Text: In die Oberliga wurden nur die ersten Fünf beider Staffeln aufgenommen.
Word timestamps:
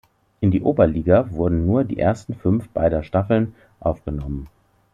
In 0.39 0.49
die 0.49 0.63
Oberliga 0.63 1.29
wurden 1.31 1.67
nur 1.67 1.83
die 1.83 1.99
ersten 1.99 2.33
Fünf 2.33 2.67
beider 2.69 3.03
Staffeln 3.03 3.53
aufgenommen. 3.79 4.47